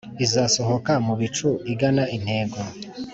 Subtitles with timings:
[0.25, 2.59] izasohoke mu bicu igana intego.